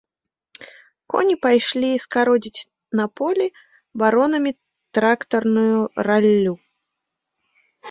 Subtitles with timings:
[1.13, 2.63] Коні пайшлі скародзіць
[3.01, 3.45] на полі
[4.05, 4.51] баронамі
[4.99, 5.77] трактарную
[6.11, 6.53] раллю.